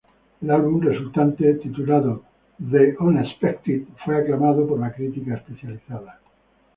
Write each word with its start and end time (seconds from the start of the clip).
El 0.41 0.49
álbum 0.49 0.81
resultante, 0.81 1.53
titulado 1.61 2.23
"The 2.59 2.97
Unexpected", 3.01 3.83
fue 4.03 4.17
aclamado 4.19 4.65
por 4.67 4.79
la 4.79 4.91
crítica 4.91 5.35
especializada. 5.35 6.19